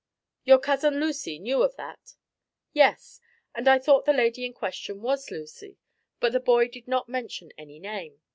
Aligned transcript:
"Your 0.45 0.57
cousin 0.57 0.99
Lucy 0.99 1.37
knew 1.37 1.61
of 1.61 1.75
that?" 1.75 2.15
"Yes. 2.73 3.21
And 3.53 3.67
I 3.67 3.77
thought 3.77 4.05
the 4.05 4.13
lady 4.13 4.45
in 4.45 4.53
question 4.53 4.99
was 5.03 5.29
Lucy, 5.29 5.77
but 6.19 6.31
the 6.33 6.39
boy 6.39 6.69
did 6.69 6.87
not 6.87 7.07
mention 7.07 7.51
any 7.55 7.77
name. 7.77 8.19